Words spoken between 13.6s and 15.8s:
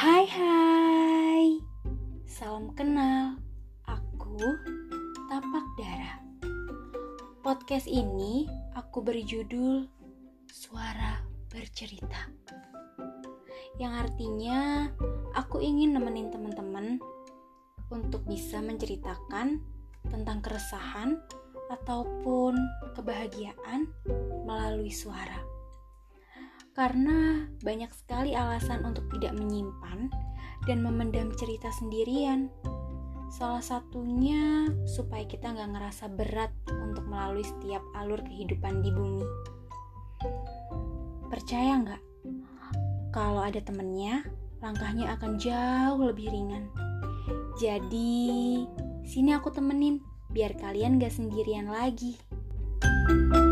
Yang artinya aku